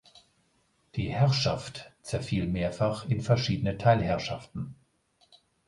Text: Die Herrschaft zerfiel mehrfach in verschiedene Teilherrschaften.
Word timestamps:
Die 0.95 1.09
Herrschaft 1.09 1.91
zerfiel 2.01 2.47
mehrfach 2.47 3.05
in 3.07 3.21
verschiedene 3.21 3.77
Teilherrschaften. 3.77 4.73